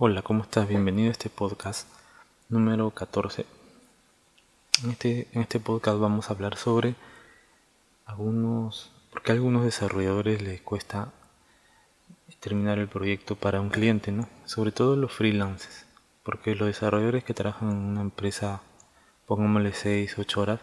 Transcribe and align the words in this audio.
Hola, 0.00 0.22
¿cómo 0.22 0.44
estás? 0.44 0.68
Bienvenido 0.68 1.08
a 1.08 1.10
este 1.10 1.28
podcast 1.28 1.88
número 2.48 2.88
14. 2.92 3.44
En 4.84 4.90
este, 4.92 5.26
en 5.32 5.42
este 5.42 5.58
podcast 5.58 5.98
vamos 5.98 6.30
a 6.30 6.34
hablar 6.34 6.56
sobre 6.56 6.94
algunos, 8.06 8.92
porque 9.10 9.32
a 9.32 9.34
algunos 9.34 9.64
desarrolladores 9.64 10.40
les 10.40 10.60
cuesta 10.60 11.10
terminar 12.38 12.78
el 12.78 12.86
proyecto 12.86 13.34
para 13.34 13.60
un 13.60 13.70
cliente, 13.70 14.12
¿no? 14.12 14.28
Sobre 14.44 14.70
todo 14.70 14.94
los 14.94 15.12
freelancers, 15.12 15.84
porque 16.22 16.54
los 16.54 16.68
desarrolladores 16.68 17.24
que 17.24 17.34
trabajan 17.34 17.72
en 17.72 17.78
una 17.78 18.02
empresa, 18.02 18.62
pongámosle 19.26 19.72
6, 19.72 20.16
8 20.16 20.40
horas, 20.40 20.60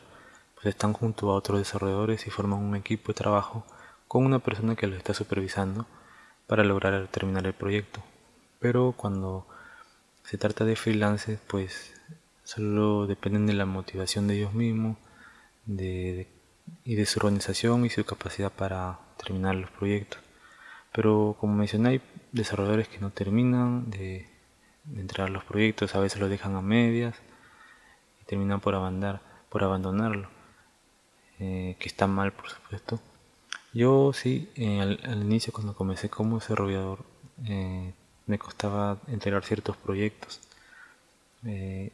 pues 0.53 0.67
están 0.67 0.93
junto 0.93 1.29
a 1.29 1.35
otros 1.35 1.59
desarrolladores 1.59 2.25
y 2.25 2.29
forman 2.29 2.59
un 2.59 2.77
equipo 2.77 3.09
de 3.09 3.15
trabajo 3.15 3.65
con 4.07 4.25
una 4.25 4.39
persona 4.39 4.77
que 4.77 4.87
los 4.87 4.97
está 4.97 5.13
supervisando 5.13 5.87
para 6.47 6.63
lograr 6.63 7.09
terminar 7.09 7.45
el 7.45 7.53
proyecto 7.53 8.01
pero 8.65 8.95
cuando 8.97 9.45
se 10.23 10.39
trata 10.39 10.65
de 10.65 10.75
freelancers, 10.75 11.39
pues 11.45 11.93
solo 12.43 13.05
dependen 13.05 13.45
de 13.45 13.53
la 13.53 13.67
motivación 13.67 14.25
de 14.25 14.37
ellos 14.37 14.55
mismos 14.55 14.97
y 15.67 16.95
de 16.95 17.05
su 17.05 17.19
organización 17.19 17.85
y 17.85 17.91
su 17.91 18.03
capacidad 18.05 18.51
para 18.51 18.97
terminar 19.23 19.53
los 19.53 19.69
proyectos. 19.69 20.19
Pero 20.91 21.37
como 21.39 21.53
mencioné, 21.53 21.89
hay 21.89 22.01
desarrolladores 22.31 22.87
que 22.87 22.97
no 22.97 23.11
terminan 23.11 23.91
de, 23.91 24.27
entrar 24.95 25.27
a 25.27 25.31
los 25.31 25.43
proyectos, 25.43 25.93
a 25.93 25.99
veces 25.99 26.19
los 26.19 26.31
dejan 26.31 26.55
a 26.55 26.61
medias 26.61 27.15
y 28.19 28.25
terminan 28.25 28.61
por, 28.61 28.73
abandonar, 28.73 29.21
por 29.49 29.63
abandonarlo, 29.63 30.27
eh, 31.37 31.75
que 31.77 31.87
está 31.87 32.07
mal 32.07 32.33
por 32.33 32.49
supuesto. 32.49 32.99
Yo 33.75 34.11
sí, 34.11 34.49
eh, 34.55 34.81
al, 34.81 35.21
inicio 35.21 35.53
cuando 35.53 35.75
comencé 35.75 36.09
como 36.09 36.39
desarrollador, 36.39 37.05
eh, 37.45 37.93
me 38.27 38.39
costaba 38.39 38.97
entregar 39.07 39.43
ciertos 39.43 39.77
proyectos. 39.77 40.39
Eh, 41.45 41.91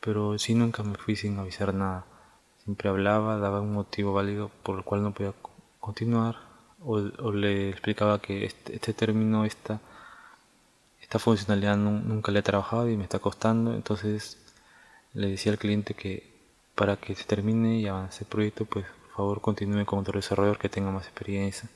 pero 0.00 0.38
sí 0.38 0.54
nunca 0.54 0.82
me 0.82 0.96
fui 0.96 1.16
sin 1.16 1.38
avisar 1.38 1.74
nada. 1.74 2.04
Siempre 2.64 2.88
hablaba, 2.88 3.38
daba 3.38 3.60
un 3.60 3.72
motivo 3.72 4.12
válido 4.12 4.50
por 4.62 4.78
el 4.78 4.84
cual 4.84 5.02
no 5.02 5.12
podía 5.12 5.34
continuar 5.80 6.36
o, 6.82 6.98
le 7.32 7.70
explicaba 7.70 8.20
que 8.20 8.46
este, 8.46 8.74
este, 8.74 8.94
término, 8.94 9.44
esta, 9.44 9.80
esta 11.02 11.18
funcionalidad 11.18 11.76
nunca 11.76 12.32
le 12.32 12.40
he 12.40 12.42
trabajado 12.42 12.88
y 12.88 12.96
me 12.96 13.04
está 13.04 13.18
costando. 13.18 13.74
Entonces 13.74 14.38
le 15.14 15.28
decía 15.28 15.52
al 15.52 15.58
cliente 15.58 15.94
que 15.94 16.30
para 16.74 16.96
que 16.96 17.14
se 17.14 17.24
termine 17.24 17.78
y 17.78 17.86
avance 17.86 18.24
el 18.24 18.28
proyecto, 18.30 18.64
pues 18.64 18.86
por 18.86 19.16
favor 19.16 19.40
continúe 19.42 19.84
con 19.84 19.98
otro 19.98 20.18
desarrollador 20.18 20.58
que 20.58 20.68
tenga 20.70 20.90
más 20.90 21.06
experiencia 21.06 21.68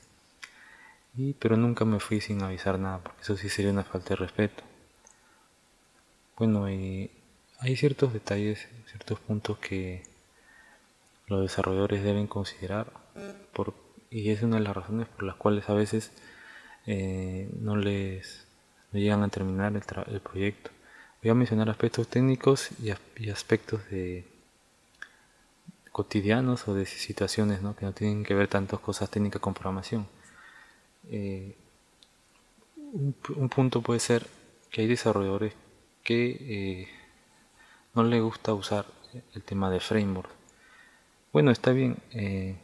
pero 1.39 1.57
nunca 1.57 1.85
me 1.85 1.99
fui 1.99 2.19
sin 2.21 2.41
avisar 2.41 2.77
nada, 2.79 2.99
porque 2.99 3.21
eso 3.21 3.37
sí 3.37 3.49
sería 3.49 3.71
una 3.71 3.83
falta 3.83 4.09
de 4.09 4.15
respeto. 4.17 4.63
Bueno, 6.37 6.69
y 6.69 7.09
hay 7.59 7.75
ciertos 7.77 8.11
detalles, 8.13 8.67
ciertos 8.87 9.19
puntos 9.19 9.57
que 9.59 10.03
los 11.27 11.41
desarrolladores 11.41 12.03
deben 12.03 12.27
considerar, 12.27 12.91
y 14.09 14.29
es 14.29 14.43
una 14.43 14.57
de 14.57 14.63
las 14.63 14.75
razones 14.75 15.07
por 15.07 15.23
las 15.23 15.35
cuales 15.35 15.69
a 15.69 15.73
veces 15.73 16.11
eh, 16.85 17.49
no 17.59 17.75
les 17.75 18.45
llegan 18.91 19.23
a 19.23 19.29
terminar 19.29 19.73
el, 19.73 20.21
proyecto. 20.21 20.71
Voy 21.21 21.31
a 21.31 21.35
mencionar 21.35 21.69
aspectos 21.69 22.07
técnicos 22.07 22.69
y, 22.81 23.29
aspectos 23.29 23.81
de 23.89 24.25
cotidianos 25.91 26.67
o 26.67 26.73
de 26.73 26.85
situaciones 26.85 27.59
que 27.59 27.85
no 27.85 27.93
tienen 27.93 28.23
que 28.23 28.35
ver 28.35 28.47
tantas 28.47 28.79
cosas 28.79 29.09
técnicas 29.09 29.41
con 29.41 29.53
programación. 29.53 30.07
Eh, 31.09 31.55
un, 32.93 33.49
punto 33.49 33.81
puede 33.81 33.99
ser 33.99 34.27
que 34.71 34.81
hay 34.81 34.87
desarrolladores 34.87 35.53
que 36.03 36.37
eh, 36.39 36.87
no 37.93 38.03
les 38.03 38.21
gusta 38.21 38.53
usar 38.53 38.85
el 39.33 39.43
tema 39.43 39.69
de 39.69 39.79
framework. 39.79 40.29
Bueno, 41.33 41.51
está 41.51 41.71
bien. 41.71 41.97
Eh, 42.11 42.55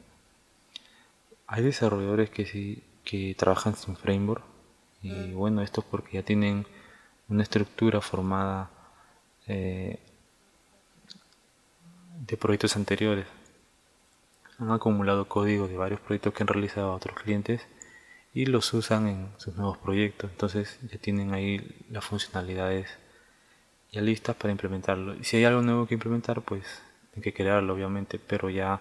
hay 1.47 1.63
desarrolladores 1.63 2.30
que 2.30 2.46
sí 2.46 2.84
que 3.03 3.35
trabajan 3.38 3.75
sin 3.75 3.96
framework 3.96 4.44
y 5.01 5.34
bueno, 5.34 5.62
esto 5.63 5.81
es 5.81 5.88
porque 5.88 6.13
ya 6.13 6.24
tienen 6.24 6.68
una 7.28 7.41
estructura 7.44 8.01
formada 8.01 8.69
de 9.47 9.97
proyectos 12.40 12.75
anteriores. 12.75 13.25
Han 14.59 14.72
acumulado 14.72 15.28
código 15.28 15.68
de 15.68 15.75
varios 15.75 16.00
proyectos 16.00 16.34
que 16.34 16.44
han 16.44 16.47
realizado 16.47 16.91
a 16.91 16.96
otros 16.96 17.16
clientes 17.16 17.68
y 18.34 18.46
los 18.46 18.74
usan 18.74 19.08
en 19.08 19.30
sus 19.38 19.56
nuevos 19.56 19.78
proyectos. 19.78 20.31
Entonces 20.31 20.80
ya 20.90 20.97
tienen 20.97 21.34
ahí 21.34 21.86
las 21.90 22.06
funcionalidades 22.06 22.88
ya 23.92 24.02
listas 24.02 24.36
para 24.36 24.52
implementarlo. 24.52 25.16
Y 25.16 25.24
si 25.24 25.38
hay 25.38 25.46
algo 25.46 25.62
nuevo 25.62 25.86
que 25.86 25.96
implementar, 25.96 26.42
pues 26.42 26.64
hay 27.16 27.22
que 27.22 27.34
crearlo 27.34 27.74
obviamente, 27.74 28.19
pero 28.19 28.50
ya 28.50 28.80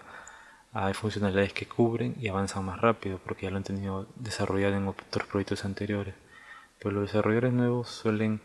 hay 0.73 0.93
funcionalidades 0.93 1.51
que 1.53 1.65
cubren 1.67 2.15
y 2.19 2.29
avanzan 2.29 2.63
más 2.63 2.79
rápido 2.79 3.19
porque 3.23 3.45
ya 3.45 3.51
lo 3.51 3.57
han 3.57 3.63
tenido 3.63 4.07
desarrollado 4.15 4.75
en 4.75 4.87
otros 4.87 5.27
proyectos 5.27 5.65
anteriores. 5.65 6.15
Pero 6.79 6.95
los 6.95 7.07
desarrolladores 7.07 7.53
nuevos 7.53 7.89
suelen, 7.89 8.39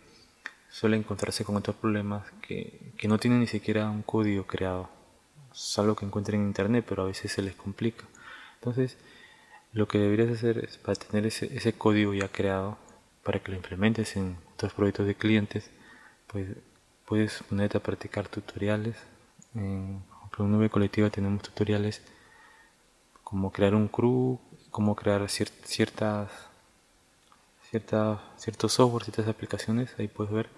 suelen 0.68 1.00
encontrarse 1.00 1.44
con 1.44 1.56
otros 1.56 1.76
problemas 1.76 2.30
que, 2.42 2.92
que 2.98 3.08
no 3.08 3.18
tienen 3.18 3.40
ni 3.40 3.46
siquiera 3.46 3.88
un 3.88 4.02
código 4.02 4.44
creado. 4.46 4.90
Es 5.54 5.78
algo 5.78 5.94
que 5.94 6.04
encuentran 6.04 6.40
en 6.40 6.48
internet, 6.48 6.84
pero 6.86 7.04
a 7.04 7.06
veces 7.06 7.32
se 7.32 7.42
les 7.42 7.54
complica. 7.54 8.04
Entonces, 8.56 8.98
lo 9.76 9.86
que 9.86 9.98
deberías 9.98 10.30
hacer 10.30 10.64
es 10.64 10.78
para 10.78 10.94
tener 10.94 11.26
ese, 11.26 11.54
ese 11.54 11.74
código 11.74 12.14
ya 12.14 12.28
creado, 12.28 12.78
para 13.22 13.40
que 13.40 13.50
lo 13.50 13.58
implementes 13.58 14.16
en 14.16 14.38
tus 14.56 14.72
proyectos 14.72 15.06
de 15.06 15.14
clientes, 15.14 15.70
pues 16.28 16.48
puedes 17.04 17.42
ponerte 17.42 17.76
a 17.76 17.82
practicar 17.82 18.26
tutoriales. 18.26 18.96
En, 19.54 20.02
Nube 20.38 20.70
Colectiva 20.70 21.10
tenemos 21.10 21.42
tutoriales 21.42 22.02
como 23.22 23.52
crear 23.52 23.74
un 23.74 23.88
crew, 23.88 24.38
cómo 24.70 24.96
crear 24.96 25.28
ciertas, 25.28 26.30
ciertas, 27.70 28.20
ciertos 28.36 28.72
software, 28.72 29.04
ciertas 29.04 29.28
aplicaciones, 29.28 29.94
ahí 29.98 30.08
puedes 30.08 30.32
ver. 30.32 30.48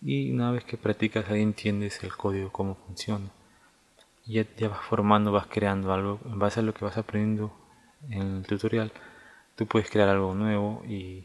Y 0.00 0.30
una 0.30 0.52
vez 0.52 0.64
que 0.64 0.78
practicas 0.78 1.28
ahí 1.28 1.42
entiendes 1.42 2.02
el 2.02 2.16
código, 2.16 2.50
cómo 2.50 2.76
funciona. 2.86 3.30
Ya, 4.24 4.46
ya 4.56 4.68
vas 4.68 4.84
formando, 4.86 5.32
vas 5.32 5.48
creando 5.48 5.92
algo 5.92 6.18
en 6.24 6.38
base 6.38 6.60
a 6.60 6.62
lo 6.62 6.72
que 6.72 6.84
vas 6.84 6.96
aprendiendo 6.96 7.52
en 8.10 8.36
el 8.38 8.46
tutorial, 8.46 8.92
tú 9.56 9.66
puedes 9.66 9.90
crear 9.90 10.08
algo 10.08 10.34
nuevo 10.34 10.82
y, 10.86 11.24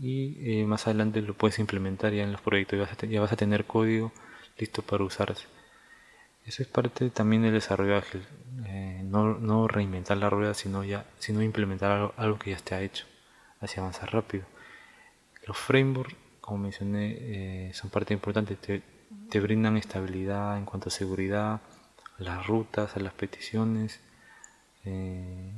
y 0.00 0.60
eh, 0.60 0.66
más 0.66 0.86
adelante 0.86 1.20
lo 1.22 1.34
puedes 1.34 1.58
implementar 1.58 2.12
ya 2.12 2.22
en 2.22 2.32
los 2.32 2.40
proyectos, 2.40 2.78
ya 2.78 2.84
vas 2.84 3.02
a, 3.02 3.06
ya 3.06 3.20
vas 3.20 3.32
a 3.32 3.36
tener 3.36 3.64
código 3.64 4.12
listo 4.58 4.82
para 4.82 5.04
usarse. 5.04 5.46
Eso 6.44 6.62
es 6.62 6.68
parte 6.68 7.08
también 7.10 7.42
del 7.42 7.52
desarrollo 7.52 7.96
ágil, 7.96 8.22
eh, 8.66 9.00
no, 9.04 9.38
no, 9.38 9.66
reinventar 9.66 10.18
la 10.18 10.28
rueda, 10.28 10.52
sino, 10.52 10.84
ya, 10.84 11.06
sino 11.18 11.42
implementar 11.42 12.12
algo, 12.16 12.38
que 12.38 12.50
ya 12.50 12.56
esté 12.56 12.84
hecho, 12.84 13.06
así 13.60 13.80
avanzar 13.80 14.12
rápido. 14.12 14.44
Los 15.46 15.56
frameworks, 15.56 16.14
como 16.42 16.58
mencioné, 16.58 17.16
eh, 17.18 17.70
son 17.72 17.88
parte 17.88 18.12
importante, 18.12 18.56
te, 18.56 18.82
te 19.30 19.40
brindan 19.40 19.78
estabilidad 19.78 20.58
en 20.58 20.66
cuanto 20.66 20.90
a 20.90 20.92
seguridad, 20.92 21.60
a 22.18 22.22
las 22.22 22.46
rutas, 22.46 22.94
a 22.96 23.00
las 23.00 23.14
peticiones, 23.14 24.00
eh, 24.84 25.52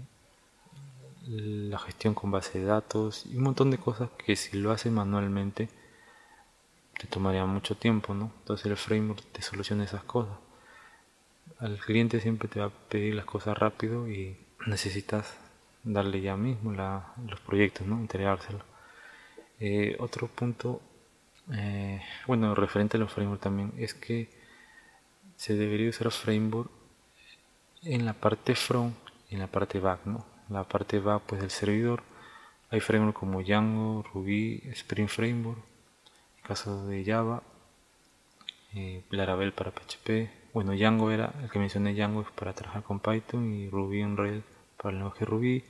la 1.26 1.78
gestión 1.78 2.14
con 2.14 2.30
base 2.30 2.58
de 2.60 2.66
datos 2.66 3.26
y 3.26 3.36
un 3.36 3.44
montón 3.44 3.70
de 3.70 3.78
cosas 3.78 4.10
que 4.24 4.36
si 4.36 4.56
lo 4.56 4.70
haces 4.70 4.92
manualmente 4.92 5.68
te 6.98 7.06
tomaría 7.06 7.44
mucho 7.44 7.76
tiempo, 7.76 8.14
¿no? 8.14 8.32
Entonces 8.38 8.66
el 8.66 8.76
framework 8.76 9.22
te 9.32 9.42
soluciona 9.42 9.84
esas 9.84 10.04
cosas. 10.04 10.36
Al 11.58 11.78
cliente 11.78 12.20
siempre 12.20 12.48
te 12.48 12.60
va 12.60 12.66
a 12.66 12.70
pedir 12.70 13.14
las 13.14 13.24
cosas 13.24 13.58
rápido 13.58 14.08
y 14.08 14.36
necesitas 14.66 15.36
darle 15.82 16.20
ya 16.20 16.36
mismo 16.36 16.72
los 16.72 17.40
proyectos, 17.40 17.86
¿no? 17.86 17.96
Entregárselo. 17.96 18.60
Eh, 19.60 19.96
otro 19.98 20.28
punto, 20.28 20.80
eh, 21.52 22.00
bueno, 22.26 22.54
referente 22.54 22.96
a 22.96 23.00
los 23.00 23.12
frameworks 23.12 23.42
también, 23.42 23.72
es 23.76 23.94
que 23.94 24.28
se 25.36 25.54
debería 25.54 25.90
usar 25.90 26.10
framework 26.10 26.70
en 27.82 28.04
la 28.04 28.14
parte 28.14 28.54
front 28.54 29.05
en 29.30 29.38
la 29.38 29.46
parte 29.46 29.80
back, 29.80 30.06
¿no? 30.06 30.24
La 30.48 30.64
parte 30.64 31.00
back 31.00 31.22
pues 31.26 31.40
del 31.40 31.50
servidor 31.50 32.02
hay 32.70 32.80
frameworks 32.80 33.18
como 33.18 33.42
Django, 33.42 34.04
Ruby, 34.12 34.62
Spring 34.72 35.08
Framework, 35.08 35.58
en 36.38 36.42
caso 36.42 36.86
de 36.86 37.04
Java, 37.04 37.42
eh, 38.74 39.04
Laravel 39.10 39.52
para 39.52 39.70
PHP, 39.70 40.28
bueno 40.52 40.72
Django 40.72 41.10
era, 41.10 41.32
el 41.42 41.50
que 41.50 41.58
mencioné 41.58 41.94
Django 41.94 42.22
es 42.22 42.30
para 42.32 42.52
trabajar 42.54 42.82
con 42.82 42.98
Python 43.00 43.52
y 43.54 43.68
Ruby 43.68 44.02
on 44.02 44.16
Rails 44.16 44.44
para 44.76 44.90
el 44.90 44.96
lenguaje 44.96 45.24
Ruby 45.24 45.64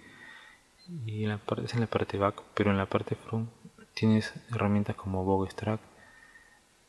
y 1.04 1.24
en 1.24 1.28
la 1.30 1.38
parte, 1.38 1.66
es 1.66 1.74
en 1.74 1.80
la 1.80 1.86
parte 1.86 2.16
back, 2.16 2.42
pero 2.54 2.70
en 2.70 2.78
la 2.78 2.86
parte 2.86 3.14
front 3.14 3.50
tienes 3.94 4.32
herramientas 4.50 4.96
como 4.96 5.24
Bootstrap, 5.24 5.80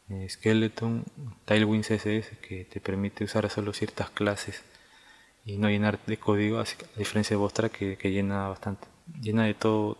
eh, 0.09 0.27
Skeleton, 0.29 1.03
Tailwind 1.45 1.83
CSS 1.83 2.37
que 2.37 2.65
te 2.65 2.79
permite 2.79 3.25
usar 3.25 3.49
solo 3.49 3.73
ciertas 3.73 4.09
clases 4.09 4.63
y 5.47 5.57
no 5.57 5.69
llenar 5.69 5.97
de 6.05 6.17
código, 6.17 6.59
a 6.59 6.65
diferencia 6.97 7.35
de 7.35 7.37
Vostra 7.37 7.69
que, 7.69 7.95
llena 8.11 8.49
bastante, 8.49 8.85
llena 9.21 9.45
de 9.45 9.53
todo 9.53 9.97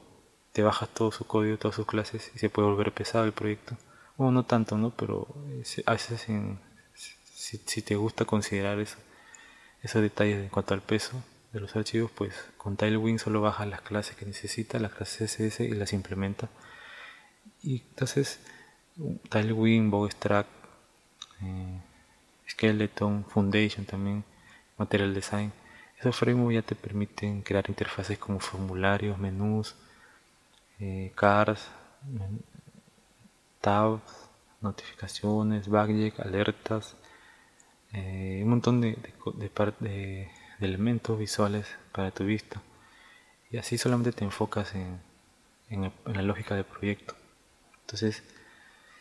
te 0.52 0.62
bajas 0.62 0.90
todo 0.90 1.12
su 1.12 1.26
código, 1.26 1.58
todas 1.58 1.76
sus 1.76 1.86
clases 1.86 2.32
y 2.36 2.40
se 2.40 2.50
puede 2.50 2.68
volver 2.68 2.92
pesado 2.92 3.24
el 3.24 3.32
proyecto. 3.32 3.78
Bueno, 4.18 4.34
no 4.34 4.44
tanto, 4.44 4.78
¿no? 4.78 4.90
Pero 4.90 5.28
a 5.86 5.92
veces 5.94 6.28
si, 7.34 7.82
te 7.82 7.96
gusta 7.96 8.26
considerar 8.26 8.78
eso, 8.80 8.98
esos 9.82 10.02
detalles 10.02 10.44
en 10.44 10.50
cuanto 10.50 10.74
al 10.74 10.82
peso 10.82 11.24
de 11.54 11.62
los 11.62 11.76
archivos, 11.78 12.12
pues 12.12 12.34
con 12.58 12.76
Tailwind 12.76 13.20
solo 13.20 13.40
bajas 13.40 13.68
las 13.68 13.82
clases 13.82 14.18
que 14.18 14.26
necesita, 14.26 14.80
las 14.80 14.92
clases 14.92 15.32
CSS 15.32 15.62
y 15.62 15.76
las 15.76 15.94
implementa. 15.94 16.50
Y 17.64 17.84
entonces 17.90 18.40
Tailwind, 19.30 19.92
Bootstrap, 19.92 20.48
eh, 21.42 21.82
Skeleton, 22.50 23.24
Foundation 23.30 23.86
también, 23.86 24.26
Material 24.78 25.14
Design. 25.14 25.52
Esos 26.00 26.16
frameworks 26.16 26.56
ya 26.56 26.62
te 26.62 26.76
permiten 26.76 27.42
crear 27.42 27.66
interfaces 27.70 28.18
como 28.18 28.40
formularios, 28.40 29.18
menús, 29.18 29.76
eh, 30.80 31.12
cards, 31.16 31.68
tabs, 33.62 34.30
notificaciones, 34.62 35.68
backjack, 35.68 36.20
alertas, 36.20 36.96
eh, 37.94 38.42
un 38.44 38.50
montón 38.50 38.82
de, 38.82 38.98
de, 39.80 40.30
elementos 40.60 41.18
visuales 41.18 41.68
para 41.92 42.12
tu 42.12 42.26
vista. 42.26 42.62
Y 43.50 43.58
así 43.58 43.78
solamente 43.78 44.12
te 44.12 44.24
enfocas 44.24 44.76
en, 44.76 45.00
en, 45.70 45.92
la 46.06 46.22
lógica 46.22 46.56
del 46.56 46.66
proyecto. 46.66 47.16
Entonces, 47.82 48.24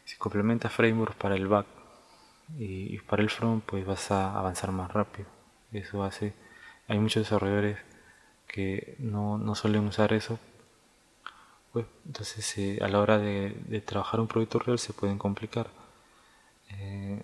si 0.05 0.17
complementas 0.17 0.73
frameworks 0.73 1.17
para 1.17 1.35
el 1.35 1.49
back 1.49 1.67
y, 2.59 2.99
para 3.01 3.23
el 3.23 3.31
front, 3.31 3.65
pues 3.65 3.85
vas 3.85 4.11
a 4.11 4.39
avanzar 4.39 4.71
más 4.73 4.93
rápido. 4.93 5.36
Eso 5.73 6.05
hace, 6.05 6.33
hay 6.89 6.99
muchos 6.99 7.25
desarrolladores 7.25 7.79
que 8.47 8.97
no, 8.99 9.39
no 9.39 9.55
suelen 9.55 9.87
usar 9.87 10.13
eso 10.13 10.39
pues, 11.77 11.85
entonces 12.07 12.57
eh, 12.57 12.79
a 12.81 12.89
la 12.89 13.01
hora 13.01 13.19
de, 13.19 13.83
trabajar 13.85 14.19
un 14.19 14.29
proyecto 14.29 14.59
real 14.59 14.79
se 14.79 14.95
pueden 14.95 15.19
complicar. 15.19 15.69
Eh, 16.71 17.23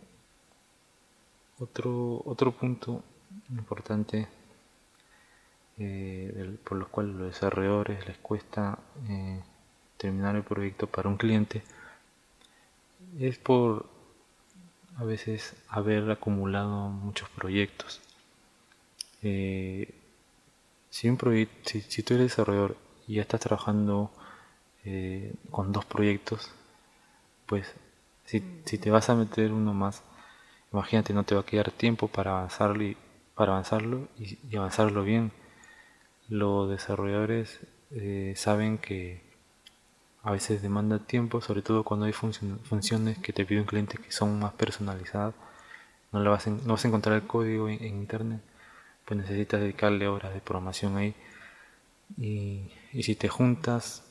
otro, 1.58 2.20
otro 2.26 2.52
punto 2.52 3.02
importante 3.48 4.28
eh, 5.78 6.58
por 6.64 6.76
lo 6.76 6.86
cual 6.88 7.08
a 7.08 7.12
los 7.14 7.26
desarrolladores 7.28 8.06
les 8.06 8.18
cuesta 8.18 8.78
terminar 9.96 10.36
el 10.36 10.42
proyecto 10.42 10.86
para 10.86 11.08
un 11.08 11.16
cliente 11.16 11.62
es 13.18 13.38
por 13.38 13.86
a 14.98 15.04
veces 15.04 15.56
haber 15.68 16.10
acumulado 16.10 16.90
muchos 16.90 17.30
proyectos. 17.30 18.02
Si, 19.22 21.08
un 21.08 21.16
proyecto, 21.16 21.70
si, 21.70 21.80
si 21.80 22.02
tú 22.02 22.14
eres 22.14 22.28
desarrollador 22.28 22.76
y 23.06 23.14
ya 23.14 23.22
estás 23.22 23.40
trabajando 23.40 24.10
eh, 24.84 25.34
con 25.50 25.72
dos 25.72 25.84
proyectos, 25.84 26.50
pues 27.46 27.72
si, 28.24 28.40
te 28.40 28.90
vas 28.90 29.10
a 29.10 29.14
meter 29.14 29.52
uno 29.52 29.74
más, 29.74 30.02
imagínate, 30.72 31.12
no 31.12 31.24
te 31.24 31.34
va 31.34 31.42
a 31.42 31.46
quedar 31.46 31.70
tiempo 31.70 32.08
para 32.08 32.32
avanzarlo 32.32 32.82
y, 32.82 32.96
para 33.34 33.52
avanzarlo 33.52 34.08
y, 34.18 34.56
avanzarlo 34.56 35.04
bien. 35.04 35.32
Los 36.28 36.70
desarrolladores 36.70 37.60
eh, 37.90 38.34
saben 38.36 38.78
que 38.78 39.22
a 40.22 40.32
veces 40.32 40.62
demanda 40.62 40.98
tiempo, 40.98 41.40
sobre 41.40 41.62
todo 41.62 41.84
cuando 41.84 42.06
hay 42.06 42.12
funciones 42.12 43.18
que 43.18 43.32
te 43.32 43.44
pide 43.44 43.60
un 43.60 43.66
cliente 43.66 43.98
que 43.98 44.12
son 44.12 44.38
más 44.38 44.52
personalizadas. 44.54 45.34
No, 46.12 46.20
lo 46.20 46.30
vas, 46.30 46.46
a, 46.46 46.50
no 46.50 46.72
vas 46.74 46.84
a 46.84 46.88
encontrar 46.88 47.16
el 47.16 47.26
código 47.26 47.68
en, 47.68 47.84
internet, 47.84 48.40
pues 49.04 49.18
necesitas 49.18 49.60
dedicarle 49.60 50.08
horas 50.08 50.34
de 50.34 50.40
programación 50.40 50.96
ahí. 50.96 51.14
Y, 52.18 52.70
si 53.02 53.14
te 53.14 53.28
juntas 53.28 54.04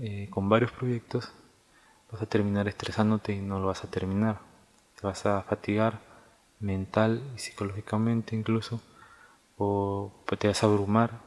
eh, 0.00 0.28
con 0.30 0.48
varios 0.48 0.72
proyectos, 0.72 1.32
vas 2.10 2.22
a 2.22 2.26
terminar 2.26 2.68
estresándote 2.68 3.32
y 3.32 3.40
no 3.40 3.58
lo 3.58 3.66
vas 3.66 3.84
a 3.84 3.90
terminar. 3.90 4.40
Te 5.00 5.06
vas 5.06 5.26
a 5.26 5.42
fatigar 5.42 6.00
mental 6.60 7.22
y 7.34 7.38
psicológicamente 7.38 8.34
incluso, 8.36 8.80
o 9.56 10.12
te 10.38 10.48
vas 10.48 10.62
a 10.62 10.66
abrumar 10.66 11.20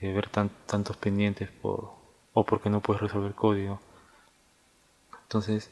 de 0.00 0.12
ver 0.12 0.28
tantos 0.28 0.96
pendientes 0.96 1.50
por, 1.50 1.92
o 2.32 2.44
porque 2.44 2.70
no 2.70 2.80
puedes 2.80 3.02
resolver 3.02 3.34
código. 3.34 3.80
Entonces, 5.22 5.70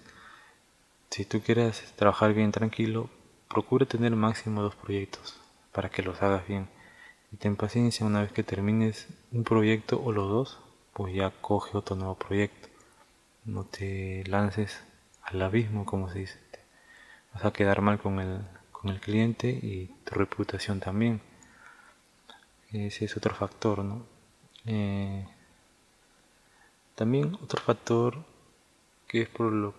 si 1.10 1.24
tú 1.24 1.40
quieres 1.40 1.92
trabajar 1.96 2.32
bien 2.34 2.52
tranquilo, 2.52 3.10
procura 3.48 3.86
tener 3.86 4.16
máximo 4.16 4.62
dos 4.62 4.74
proyectos 4.76 5.41
para 5.72 5.90
que 5.90 6.02
los 6.02 6.22
hagas 6.22 6.46
bien. 6.46 6.68
Y 7.32 7.36
ten 7.36 7.56
paciencia 7.56 8.06
una 8.06 8.22
vez 8.22 8.32
que 8.32 8.42
termines 8.42 9.08
un 9.32 9.44
proyecto 9.44 10.00
o 10.02 10.12
los 10.12 10.28
dos, 10.28 10.58
pues 10.92 11.14
ya 11.14 11.30
coge 11.40 11.76
otro 11.76 11.96
nuevo 11.96 12.14
proyecto. 12.14 12.68
No 13.44 13.64
te 13.64 14.24
lances 14.26 14.84
al 15.22 15.42
abismo, 15.42 15.84
como 15.86 16.10
se 16.10 16.20
dice. 16.20 16.38
Vas 17.34 17.44
a 17.44 17.52
quedar 17.52 17.80
mal 17.80 17.98
con 17.98 18.20
el, 18.20 18.42
con 18.70 18.90
el 18.90 19.00
cliente 19.00 19.48
y 19.48 19.86
tu 20.04 20.14
reputación 20.14 20.80
también. 20.80 21.20
Ese 22.70 23.06
es 23.06 23.16
otro 23.16 23.34
factor, 23.34 23.84
¿no? 23.84 24.04
Eh, 24.66 25.26
también 26.94 27.34
otro 27.42 27.60
factor 27.60 28.24
que 29.08 29.22
es 29.22 29.28
por 29.28 29.50
lo 29.52 29.74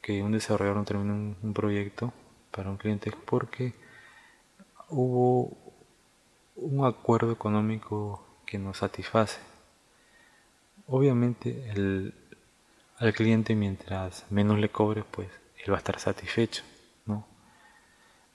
que 0.00 0.22
un 0.22 0.32
desarrollador 0.32 0.76
no 0.76 0.84
termina 0.84 1.12
un, 1.12 1.36
un 1.42 1.52
proyecto 1.54 2.12
para 2.50 2.70
un 2.70 2.76
cliente 2.76 3.10
es 3.10 3.16
porque 3.16 3.74
hubo 4.88 5.56
un 6.56 6.84
acuerdo 6.84 7.32
económico 7.32 8.24
que 8.46 8.58
nos 8.58 8.78
satisface 8.78 9.38
Obviamente 10.90 11.70
el, 11.70 12.14
al 12.96 13.12
cliente 13.12 13.54
mientras 13.54 14.24
menos 14.30 14.58
le 14.58 14.70
cobre, 14.70 15.04
pues 15.04 15.28
él 15.58 15.70
va 15.70 15.76
a 15.76 15.78
estar 15.78 16.00
satisfecho, 16.00 16.62
¿no? 17.04 17.26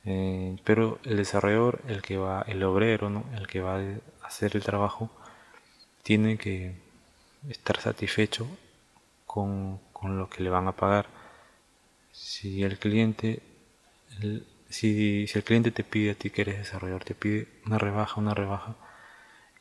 Eh, 0.05 0.57
pero 0.63 0.99
el 1.03 1.17
desarrollador, 1.17 1.81
el 1.87 2.03
que 2.03 2.17
va, 2.17 2.43
el 2.47 2.61
obrero, 2.63 3.09
¿no? 3.09 3.25
El 3.35 3.47
que 3.47 3.59
va 3.59 3.79
a 3.79 4.27
hacer 4.27 4.55
el 4.55 4.63
trabajo, 4.63 5.09
tiene 6.03 6.37
que 6.37 6.75
estar 7.49 7.79
satisfecho 7.79 8.47
con, 9.25 9.79
lo 10.03 10.29
que 10.29 10.43
le 10.43 10.51
van 10.51 10.67
a 10.67 10.73
pagar. 10.73 11.07
Si 12.11 12.63
el 12.63 12.77
cliente, 12.77 13.41
si, 14.73 15.27
el 15.33 15.43
cliente 15.43 15.71
te 15.71 15.83
pide 15.83 16.11
a 16.11 16.15
ti 16.15 16.31
que 16.31 16.41
eres 16.41 16.57
desarrollador, 16.57 17.03
te 17.03 17.13
pide 17.15 17.47
una 17.65 17.77
rebaja, 17.77 18.19
una 18.19 18.33
rebaja, 18.33 18.75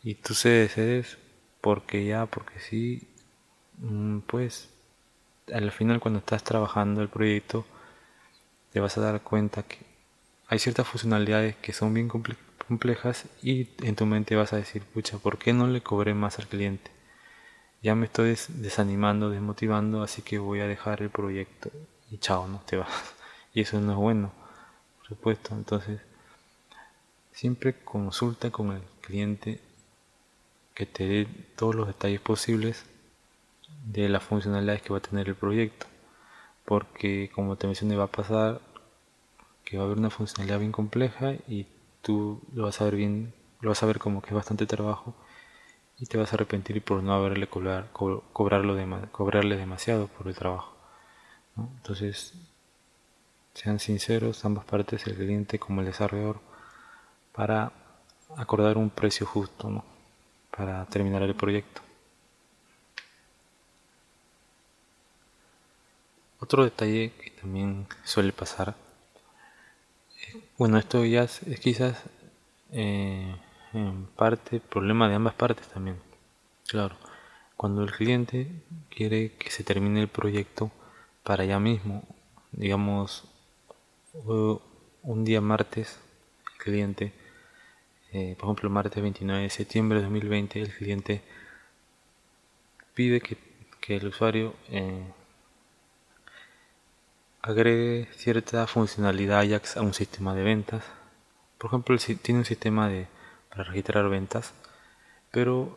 y 0.03 0.15
tú 0.17 0.35
cedes, 0.35 0.73
cedes, 0.73 1.19
porque 1.61 2.07
ya, 2.07 2.27
porque 2.27 2.59
sí, 2.61 3.09
mm, 3.79 4.21
pues 4.21 4.71
al 5.53 5.71
final 5.73 6.01
cuando 6.01 6.21
estás 6.21 6.45
trabajando 6.45 7.03
el 7.03 7.09
proyecto 7.09 7.67
te 8.73 8.81
vas 8.81 8.97
a 8.97 9.03
dar 9.03 9.21
cuenta 9.23 9.65
que 9.65 9.79
hay 10.49 10.59
ciertas 10.59 10.89
funcionalidades 10.89 11.57
que 11.57 11.73
son 11.73 11.93
bien 11.95 12.09
complejas 12.09 13.27
y 13.43 13.69
en 13.83 13.97
tu 13.97 14.07
mente 14.07 14.37
vas 14.37 14.53
a 14.55 14.57
decir, 14.57 14.83
pucha, 14.83 15.19
¿por 15.19 15.39
qué 15.39 15.53
no 15.53 15.67
le 15.67 15.83
cobré 15.83 16.15
más 16.15 16.39
al 16.39 16.49
cliente? 16.49 16.91
Ya 17.83 17.95
me 17.95 18.07
estoy 18.07 18.37
desanimando, 18.49 19.31
desmotivando, 19.31 20.03
así 20.03 20.23
que 20.23 20.39
voy 20.39 20.61
a 20.61 20.67
dejar 20.67 21.03
el 21.03 21.11
proyecto 21.11 21.71
y 22.11 22.19
chao, 22.19 22.49
no 22.49 22.61
te 22.67 22.77
vas. 22.77 22.91
Y 23.55 23.61
eso 23.61 23.79
no 23.81 23.93
es 23.93 23.99
bueno, 23.99 24.33
supuesto. 25.07 25.55
Entonces, 25.55 26.01
siempre 27.33 27.75
consulta 27.85 28.51
con 28.51 28.73
el 28.73 28.83
cliente 29.01 29.61
que 30.75 30.87
te 30.87 31.07
dé 31.07 31.27
todos 31.57 31.75
los 31.75 31.87
detalles 31.87 32.21
posibles 32.21 32.85
de 33.87 34.09
las 34.09 34.23
funcionalidades 34.23 34.83
que 34.83 34.91
va 34.91 34.99
a 34.99 35.03
tener 35.03 35.29
el 35.29 35.35
proyecto. 35.35 35.87
Porque 36.65 37.31
como 37.35 37.57
te 37.57 37.67
mencioné 37.67 37.97
va 37.97 38.05
a 38.05 38.07
pasar 38.09 38.61
que 39.65 39.77
va 39.77 39.85
a 39.85 39.87
haber 39.87 39.99
una 39.99 40.11
funcionalidad 40.11 40.61
bien 40.61 40.73
compleja 40.73 41.35
y 41.49 41.67
tú 42.03 42.41
lo 42.55 42.65
vas 42.65 42.81
a 42.81 42.85
ver 42.85 42.97
bien, 42.97 43.33
lo 43.61 43.71
vas 43.71 43.83
a 43.83 43.87
ver 43.87 43.99
como 43.99 44.21
que 44.23 44.29
es 44.29 44.35
bastante 44.35 44.67
trabajo 44.67 45.15
y 45.99 46.07
te 46.07 46.19
vas 46.19 46.33
a 46.33 46.37
arrepentir 46.37 46.83
por 46.83 47.03
no 47.03 47.15
haberle 47.15 47.47
cobrar, 47.47 47.91
cobrarlo 47.93 48.77
cobrarle 49.13 49.57
demasiado 49.57 50.09
por 50.09 50.29
el 50.29 50.35
trabajo. 50.35 50.75
Entonces, 51.57 52.35
sean 53.55 53.79
sinceros 53.79 54.45
ambas 54.45 54.65
partes, 54.65 55.07
el 55.07 55.17
cliente 55.17 55.59
como 55.59 55.81
el 55.81 55.87
desarrollador, 55.87 56.41
para 57.33 57.73
acordar 58.37 58.79
un 58.79 58.91
precio 58.91 59.27
justo. 59.27 59.71
¿no? 59.71 59.93
para 60.57 60.85
terminar 60.87 61.23
el 61.23 61.35
proyecto. 61.35 61.81
Otro 66.39 66.65
detalle 66.65 67.13
que 67.13 67.31
también 67.31 67.87
suele 68.05 68.33
pasar, 68.33 68.75
eh, 70.21 70.43
bueno, 70.59 70.79
esto 70.79 71.05
ya 71.05 71.23
es, 71.23 71.41
quizás 71.61 72.03
eh, 72.73 73.37
en 73.73 74.07
parte 74.17 74.61
problema 74.61 75.09
de 75.09 75.15
ambas 75.15 75.35
partes 75.35 75.67
también. 75.69 75.99
Claro, 76.67 76.97
cuando 77.57 77.83
el 77.83 77.93
cliente 77.93 78.51
quiere 78.91 79.33
que 79.37 79.51
se 79.51 79.65
termine 79.65 80.01
el 80.01 80.09
proyecto 80.09 80.71
para 81.23 81.45
ya 81.45 81.59
mismo, 81.61 82.03
digamos, 82.51 83.25
un 84.15 85.25
día 85.25 85.41
martes, 85.41 85.99
el 86.53 86.59
cliente 86.59 87.13
eh, 88.13 88.37
por 88.39 88.47
ejemplo, 88.47 88.69
martes 88.69 89.03
29 89.03 89.43
de 89.43 89.51
septiembre 89.51 89.99
de 89.99 90.05
2020, 90.05 90.61
el 90.61 90.75
cliente 90.75 91.23
pide 92.95 93.21
que 93.23 93.39
que 93.83 93.97
el 93.97 94.07
usuario 94.07 94.55
eh, 94.71 95.03
agregue 97.43 98.09
cierta 98.17 98.67
funcionalidad 98.69 99.41
Ajax 99.41 99.77
a 99.77 99.83
un 99.83 99.93
sistema 99.93 100.35
de 100.35 100.45
ventas. 100.45 100.85
Por 101.59 101.69
ejemplo, 101.69 101.97
tiene 102.23 102.41
un 102.41 102.47
sistema 102.47 102.89
de, 102.89 103.09
para 103.51 103.65
registrar 103.65 104.09
ventas, 104.09 104.55
pero 105.33 105.77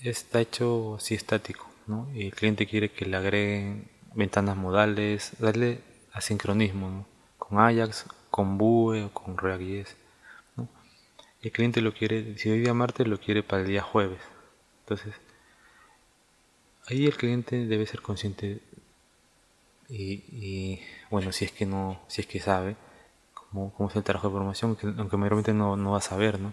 está 0.00 0.40
hecho 0.40 0.96
así 0.96 1.14
estático, 1.14 1.70
¿no? 1.86 2.08
Y 2.14 2.26
el 2.26 2.34
cliente 2.34 2.66
quiere 2.66 2.90
que 2.90 3.04
le 3.04 3.16
agreguen 3.18 3.90
ventanas 4.14 4.56
modales, 4.56 5.32
darle 5.38 5.80
asincronismo, 6.14 7.06
con 7.48 7.58
Ajax, 7.58 8.06
con 8.30 8.58
Vue 8.58 9.04
o 9.04 9.12
con 9.12 9.38
React.js. 9.38 9.96
El 11.42 11.52
cliente 11.52 11.80
lo 11.80 11.92
quiere, 11.92 12.36
si 12.38 12.50
hoy 12.50 12.60
día 12.60 12.74
martes 12.74 13.06
lo 13.06 13.18
quiere 13.18 13.42
para 13.42 13.62
el 13.62 13.68
día 13.68 13.82
jueves. 13.82 14.20
Entonces, 14.80 15.14
ahí 16.88 17.06
el 17.06 17.16
cliente 17.16 17.66
debe 17.66 17.86
ser 17.86 18.02
consciente 18.02 18.60
y, 19.88 20.80
bueno, 21.10 21.30
si 21.30 21.44
es 21.44 21.52
que 21.52 21.66
no, 21.66 22.00
si 22.08 22.22
es 22.22 22.26
que 22.26 22.40
sabe 22.40 22.76
cómo, 23.34 23.72
cómo 23.74 23.88
es 23.88 23.96
el 23.96 24.02
trabajo 24.02 24.28
de 24.28 24.34
formación, 24.34 24.76
aunque 24.98 25.16
mayormente 25.16 25.54
no, 25.54 25.76
no 25.76 25.92
va 25.92 25.98
a 25.98 26.00
saber, 26.00 26.40
¿no? 26.40 26.52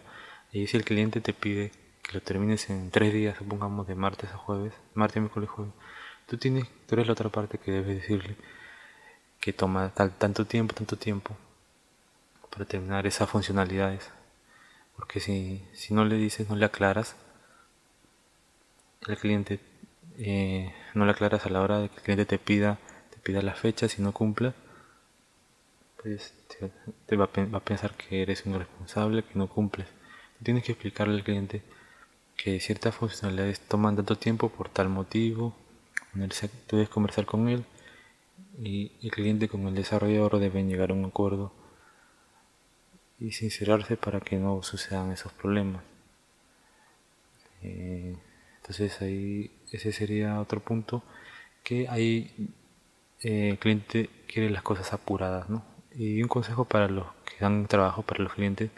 Y 0.52 0.68
si 0.68 0.78
el 0.78 0.86
cliente 0.86 1.20
te 1.22 1.34
pide 1.34 1.72
que 2.04 2.14
lo 2.14 2.22
termines 2.22 2.70
en 2.70 2.92
tres 2.92 3.14
días, 3.14 3.38
supongamos 3.38 3.88
de 3.88 3.96
martes 3.96 4.30
a 4.32 4.38
jueves, 4.38 4.74
martes, 4.94 5.22
miércoles, 5.22 5.50
jueves, 5.50 5.74
tú 6.28 6.38
tienes, 6.38 6.68
tú 6.86 6.94
eres 6.94 7.08
la 7.08 7.14
otra 7.14 7.30
parte 7.30 7.58
que 7.58 7.72
debes 7.72 8.02
decirle 8.02 8.36
que 9.44 9.52
toma 9.52 9.90
tanto 9.94 10.46
tiempo, 10.46 10.74
tanto 10.74 10.96
tiempo 10.96 11.36
para 12.50 12.64
terminar 12.64 13.06
esas 13.06 13.30
funcionalidades. 13.30 14.10
Porque 14.96 15.20
si, 15.20 15.62
si 15.74 15.94
no 15.94 16.06
le 16.06 16.16
dices, 16.16 16.48
no 16.50 16.56
le 16.56 16.64
aclaras, 16.64 17.18
el 19.06 19.18
cliente 19.18 19.60
eh, 20.18 20.74
no 20.94 21.04
le 21.04 21.12
aclaras 21.12 21.46
a 21.46 21.50
la 21.50 21.60
hora 21.60 21.80
de 21.80 21.90
que 21.90 21.98
el 21.98 22.04
cliente 22.04 22.26
te 22.26 22.40
pida, 22.40 22.80
te 23.10 23.18
pida 23.18 23.42
la 23.42 23.54
fecha, 23.54 23.90
si 23.90 24.02
no 24.02 24.14
cumpla, 24.14 24.54
pues 26.02 26.34
te, 27.06 27.18
va, 27.18 27.26
a, 27.26 27.60
pensar 27.60 27.96
que 27.96 28.22
eres 28.22 28.46
un 28.46 28.58
responsable, 28.58 29.24
que 29.24 29.38
no 29.38 29.50
cumples. 29.50 29.90
Tienes 30.42 30.64
que 30.64 30.72
explicarle 30.72 31.16
al 31.16 31.24
cliente 31.26 31.64
que 32.38 32.62
ciertas 32.62 32.96
funcionalidades 32.96 33.60
toman 33.60 33.98
tanto 33.98 34.16
tiempo 34.18 34.48
por 34.48 34.70
tal 34.70 34.88
motivo, 34.88 35.54
debes 36.14 36.88
conversar 36.88 37.26
con 37.26 37.50
él 37.50 37.66
y 38.60 38.92
el 39.02 39.12
cliente 39.12 39.48
con 39.48 39.68
el 39.68 39.76
desarrollador 39.76 40.40
deben 40.40 40.70
llegar 40.70 40.92
a 40.92 40.94
un 40.94 41.06
acuerdo 41.06 41.54
y 43.20 43.32
sincerarse 43.32 43.98
para 43.98 44.20
que 44.20 44.38
no 44.38 44.62
sucedan 44.64 45.12
esos 45.12 45.32
problemas. 45.34 45.84
Eh, 47.62 48.16
entonces 48.58 49.02
ahí 49.02 49.52
ese 49.72 49.92
sería 49.92 50.40
otro 50.40 50.60
punto 50.60 51.04
que 51.64 51.88
ahí 51.90 52.54
eh, 53.22 53.50
el 53.52 53.60
cliente 53.60 54.10
quiere 54.28 54.50
las 54.50 54.64
cosas 54.64 54.94
apuradas, 54.94 55.50
¿no? 55.50 55.64
Y 55.96 56.22
un 56.22 56.28
consejo 56.28 56.66
para 56.66 56.88
los 56.90 57.06
que 57.26 57.38
dan 57.40 57.68
trabajo 57.68 58.02
para 58.04 58.24
los 58.24 58.34
clientes, 58.34 58.72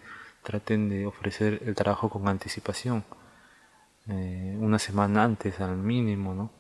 traten 0.44 0.90
de 0.90 1.06
ofrecer 1.08 1.62
el 1.66 1.76
trabajo 1.76 2.10
con 2.10 2.28
anticipación, 2.28 3.04
eh, 4.08 4.56
una 4.60 4.80
semana 4.80 5.24
antes 5.24 5.60
al 5.62 5.78
mínimo, 5.78 6.34
¿no? 6.36 6.52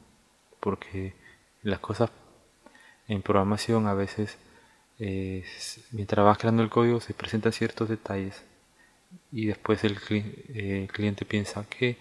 Porque 0.59 1.13
las 1.61 1.79
cosas 1.79 2.09
en 3.07 3.21
programación 3.21 3.87
a 3.87 3.93
veces 3.93 4.37
mientras 5.91 6.25
vas 6.25 6.37
creando 6.37 6.63
el 6.63 6.69
código 6.69 7.01
se 7.01 7.13
presentan 7.13 7.51
ciertos 7.51 7.89
detalles 7.89 8.43
y 9.31 9.47
después 9.47 9.83
el, 9.83 9.97
eh, 10.09 10.87
cliente 10.91 11.25
piensa 11.25 11.65
que 11.69 11.97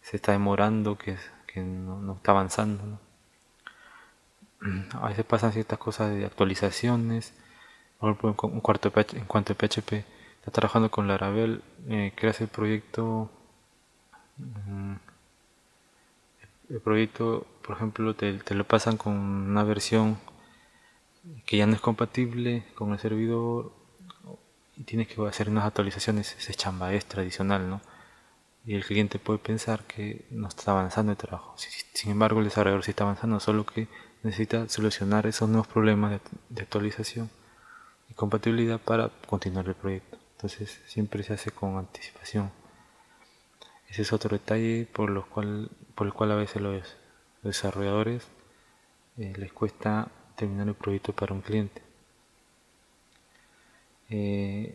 se 0.00 0.16
está 0.16 0.32
demorando, 0.32 0.96
que, 0.96 1.16
no, 1.56 2.14
está 2.14 2.32
avanzando. 2.32 3.00
A 4.92 5.08
veces 5.08 5.24
pasan 5.24 5.52
ciertas 5.52 5.78
cosas 5.78 6.10
de 6.14 6.24
actualizaciones. 6.24 7.34
Por 7.98 8.10
ejemplo, 8.10 8.50
en, 8.52 8.60
cuarto 8.60 8.92
en 8.94 9.24
cuanto 9.24 9.52
a 9.52 9.56
PHP, 9.56 10.04
está 10.38 10.50
trabajando 10.52 10.90
con 10.90 11.08
Laravel, 11.08 11.62
eh, 11.88 12.12
creas 12.14 12.40
el 12.40 12.48
proyecto. 12.48 13.30
Mm, 14.36 14.94
el 16.70 16.80
proyecto, 16.80 17.46
por 17.62 17.76
ejemplo, 17.76 18.14
te, 18.14 18.34
te 18.34 18.54
lo 18.54 18.64
pasan 18.64 18.96
con 18.96 19.14
una 19.14 19.64
versión 19.64 20.18
que 21.46 21.56
ya 21.56 21.66
no 21.66 21.74
es 21.74 21.80
compatible 21.80 22.64
con 22.74 22.92
el 22.92 22.98
servidor 22.98 23.72
y 24.76 24.84
tienes 24.84 25.08
que 25.08 25.26
hacer 25.26 25.50
unas 25.50 25.64
actualizaciones, 25.64 26.36
ese 26.38 26.54
chamba 26.54 26.94
es 26.94 27.04
tradicional, 27.06 27.68
¿no? 27.68 27.80
Y 28.64 28.74
el 28.74 28.84
cliente 28.84 29.18
puede 29.18 29.38
pensar 29.38 29.84
que 29.84 30.26
no 30.30 30.46
está 30.46 30.72
avanzando 30.72 31.12
el 31.12 31.18
trabajo. 31.18 31.54
Sin 31.56 32.10
embargo, 32.10 32.40
el 32.40 32.46
desarrollador 32.46 32.84
sí 32.84 32.90
está 32.90 33.04
avanzando, 33.04 33.40
solo 33.40 33.64
que 33.64 33.88
necesita 34.22 34.68
solucionar 34.68 35.26
esos 35.26 35.48
nuevos 35.48 35.66
problemas 35.66 36.20
de, 36.48 36.62
actualización 36.62 37.30
y 38.10 38.14
compatibilidad 38.14 38.78
para 38.80 39.08
continuar 39.26 39.66
el 39.66 39.74
proyecto. 39.74 40.18
Entonces, 40.36 40.80
siempre 40.86 41.22
se 41.22 41.32
hace 41.32 41.50
con 41.50 41.76
anticipación. 41.76 42.52
Ese 43.88 44.02
es 44.02 44.12
otro 44.12 44.36
detalle 44.36 44.86
por, 44.92 45.10
los 45.10 45.26
cual, 45.26 45.70
por 45.94 46.06
el 46.06 46.12
cual 46.12 46.32
a 46.32 46.36
veces 46.36 46.60
los 46.60 46.82
desarrolladores 47.42 48.28
eh, 49.16 49.32
les 49.36 49.52
cuesta 49.52 50.08
terminar 50.38 50.68
el 50.68 50.74
proyecto 50.74 51.12
para 51.12 51.34
un 51.34 51.42
cliente. 51.42 51.82
Eh, 54.08 54.74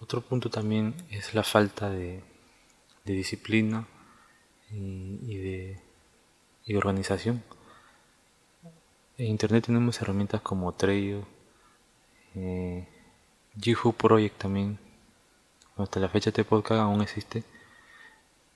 otro 0.00 0.22
punto 0.22 0.48
también 0.48 0.94
es 1.10 1.34
la 1.34 1.42
falta 1.42 1.90
de, 1.90 2.22
disciplina 3.04 3.86
y, 4.70 5.36
de, 5.36 5.78
organización. 6.76 7.42
En 9.18 9.26
Internet 9.26 9.66
tenemos 9.66 10.00
herramientas 10.00 10.40
como 10.40 10.72
Trello, 10.72 11.26
eh, 12.34 12.86
Project 13.98 14.38
también, 14.38 14.78
hasta 15.76 16.00
la 16.00 16.08
fecha 16.08 16.30
de 16.30 16.44
podcast 16.44 16.80
aún 16.80 17.02
existe. 17.02 17.44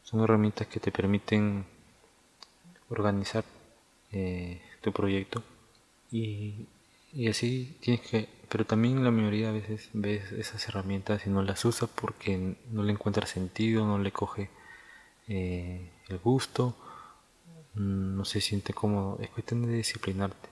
Son 0.02 0.20
herramientas 0.22 0.68
que 0.68 0.80
te 0.80 0.92
permiten 0.92 1.66
organizar 2.88 3.44
eh, 4.12 4.60
tu 4.80 4.92
proyecto. 4.92 5.42
Y, 6.10 6.66
así 7.28 7.76
tienes 7.80 8.06
que 8.06 8.28
pero 8.48 8.64
también 8.64 9.02
la 9.02 9.10
mayoría 9.10 9.52
de 9.52 9.60
veces 9.60 9.90
ves 9.92 10.30
esas 10.32 10.68
herramientas 10.68 11.26
y 11.26 11.30
no 11.30 11.42
las 11.42 11.64
usas 11.64 11.90
porque 11.92 12.56
no 12.70 12.82
le 12.84 12.92
encuentras 12.92 13.30
sentido 13.30 13.84
no 13.84 13.98
le 13.98 14.12
coge 14.12 14.50
eh, 15.28 15.90
el 16.08 16.18
gusto. 16.18 16.74
No 17.74 18.24
se 18.24 18.40
siente 18.40 18.72
cómodo. 18.72 19.18
Es 19.20 19.28
cuestión 19.30 19.66
de 19.66 19.74
disciplinarte. 19.74 20.48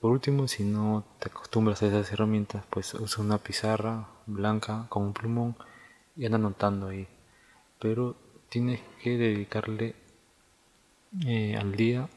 Por 0.00 0.10
último 0.10 0.48
si 0.48 0.64
no 0.64 1.04
te 1.18 1.28
acostumbras 1.28 1.82
a 1.82 1.86
esas 1.86 2.12
herramientas 2.12 2.64
pues 2.68 2.92
usa 2.94 3.24
una 3.24 3.38
pizarra 3.38 4.08
blanca 4.26 4.86
con 4.90 5.04
un 5.04 5.12
plumón 5.14 5.56
y 6.16 6.26
anda 6.26 6.36
anotando 6.36 6.88
ahí. 6.88 7.06
Pero 7.80 8.16
tienes 8.48 8.80
que 9.02 9.16
dedicarle 9.16 9.94
eh, 11.22 11.56
al 11.56 11.76
día 11.76 12.08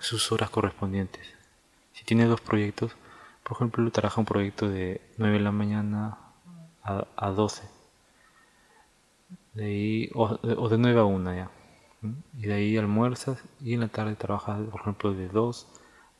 sus 0.00 0.32
horas 0.32 0.50
correspondientes. 0.50 1.26
Si 1.92 2.04
tiene 2.04 2.26
dos 2.26 2.40
proyectos, 2.40 2.92
por 3.42 3.56
ejemplo, 3.56 3.90
trabaja 3.90 4.20
un 4.20 4.26
proyecto 4.26 4.68
de 4.68 5.00
9 5.18 5.38
de 5.38 5.44
la 5.44 5.52
mañana 5.52 6.18
a, 6.82 7.30
12. 7.30 7.62
De 9.54 9.64
ahí, 9.64 10.10
o, 10.14 10.36
de 10.68 10.78
9 10.78 11.00
a 11.00 11.04
1 11.04 11.34
ya. 11.34 11.50
Y 12.36 12.46
de 12.46 12.54
ahí 12.54 12.76
almuerzas 12.76 13.42
y 13.60 13.74
en 13.74 13.80
la 13.80 13.88
tarde 13.88 14.14
trabajas, 14.16 14.60
por 14.70 14.80
ejemplo, 14.80 15.14
de 15.14 15.28
2 15.28 15.66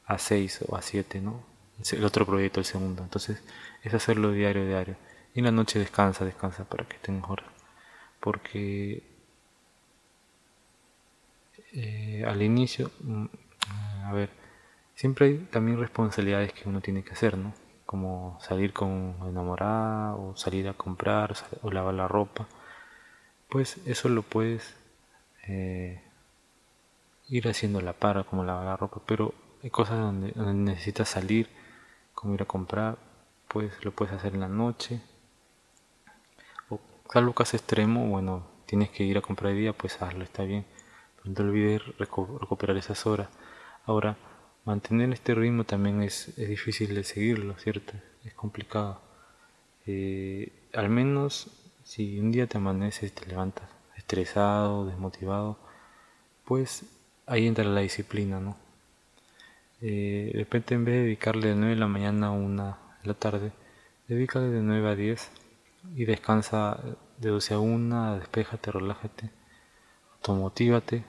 a 0.07 0.19
6 0.19 0.65
o 0.69 0.77
a 0.77 0.83
7, 0.83 1.21
¿no? 1.21 1.43
El 1.91 2.05
otro 2.05 2.25
proyecto, 2.25 2.61
el 2.61 2.67
segundo. 2.67 3.03
Entonces, 3.03 3.43
es 3.83 3.93
hacerlo 3.93 4.31
diario, 4.33 4.67
diario. 4.67 4.97
Y 5.35 5.41
en 5.41 5.47
la 5.47 5.51
noche 5.51 5.79
descansa, 5.79 6.25
descansa 6.25 6.65
para 6.65 6.85
que 6.85 6.97
esté 6.97 7.11
mejor. 7.11 7.43
Porque 8.21 9.03
eh, 11.77 12.25
al 12.27 12.41
inicio, 12.43 12.91
mm, 13.01 13.27
a 14.05 14.13
ver, 14.13 14.31
siempre 14.95 15.27
hay 15.27 15.39
también 15.51 15.79
responsabilidades 15.79 16.53
que 16.53 16.69
uno 16.69 16.81
tiene 16.81 17.03
que 17.03 17.13
hacer, 17.13 17.37
¿no? 17.37 17.53
Como 17.87 18.39
salir 18.41 18.73
con 18.73 19.17
enamorada 19.27 20.15
o 20.15 20.37
salir 20.37 20.69
a 20.69 20.75
comprar 20.75 21.35
o 21.63 21.71
lavar 21.73 21.95
la 21.95 22.09
ropa. 22.09 22.47
Pues 23.49 23.79
eso 23.87 24.09
lo 24.09 24.23
puedes 24.23 24.77
eh, 25.49 26.01
ir 27.29 27.49
haciendo 27.49 27.81
la 27.81 27.93
para, 27.93 28.25
como 28.25 28.45
lavar 28.45 28.67
la 28.67 28.77
ropa, 28.77 29.01
pero 29.07 29.35
hay 29.63 29.71
cosas 29.71 29.99
donde, 29.99 30.33
necesitas 30.55 31.09
salir, 31.09 31.49
como 32.15 32.35
ir 32.35 32.43
a 32.43 32.47
comprar, 32.47 32.99
pues 33.49 33.85
lo 33.85 33.93
puedes 33.93 34.15
hacer 34.15 34.35
en 34.35 34.41
la 34.41 34.49
noche. 34.49 35.01
O 36.71 36.81
salvo 37.13 37.33
caso 37.35 37.57
extremo, 37.57 38.07
bueno, 38.07 38.47
tienes 38.67 38.91
que 38.91 39.05
ir 39.05 39.19
a 39.19 39.23
comprar 39.23 39.53
de 39.53 39.59
día, 39.61 39.73
pues 39.73 40.01
hazlo, 40.03 40.25
está 40.25 40.45
bien 40.45 40.65
no 41.25 41.35
te 41.35 41.43
olvides 41.43 41.83
recuperar 41.99 42.77
esas 42.77 43.07
horas. 43.07 43.29
Ahora, 43.87 44.17
mantener 44.65 45.13
este 45.13 45.35
ritmo 45.35 45.65
también 45.65 46.03
es, 46.03 46.35
difícil 46.37 46.95
de 46.95 47.05
seguirlo, 47.05 47.55
¿cierto? 47.59 47.95
Es 48.25 48.35
complicado. 48.35 49.01
Eh, 49.87 50.53
al 50.73 50.89
menos 50.89 51.51
si 51.85 52.19
un 52.19 52.33
día 52.33 52.47
te 52.47 52.57
amaneces, 52.57 53.13
te 53.15 53.27
levantas, 53.27 53.69
estresado, 53.97 54.87
desmotivado, 54.87 55.59
pues 56.45 56.85
ahí 57.27 57.47
entra 57.47 57.65
la 57.65 57.81
disciplina, 57.81 58.41
¿no? 58.41 58.57
Eh, 59.81 60.31
de 60.33 60.39
repente 60.39 60.75
en 60.75 60.85
vez 60.85 60.95
de 60.95 61.03
dedicarle 61.03 61.49
de 61.49 61.55
9 61.57 61.75
de 61.75 61.81
la 61.81 61.87
mañana 61.89 62.29
a 62.29 62.31
1 62.31 62.79
de 63.03 63.09
la 63.09 63.15
tarde, 63.15 63.53
dedícale 64.09 64.47
de 64.49 64.63
9 64.63 64.89
a 64.89 64.95
10 64.95 65.31
y 65.95 66.05
descansa 66.07 66.81
de 67.19 67.29
12 67.29 67.55
a 67.55 67.59
1, 67.59 68.19
despéjate, 68.19 68.73
relájate, 68.73 69.31
automotívate. 70.15 71.05